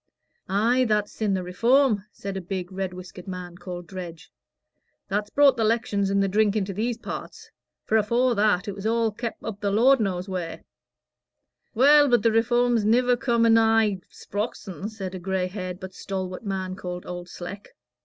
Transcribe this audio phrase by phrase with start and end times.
[0.49, 4.31] "Ay, that's sin' the Reform," said a big, red whiskered man, called Dredge.
[5.09, 7.51] "That's brought the 'lections and the drink into these parts;
[7.85, 10.63] for afore that, it was all kep' up the Lord knows wheer."
[11.75, 16.75] "Well, but the Reform's niver come anigh Sprox'on," said a gray haired but stalwart man
[16.75, 17.67] called Old Sleck.